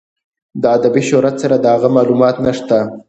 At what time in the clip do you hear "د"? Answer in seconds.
1.59-1.65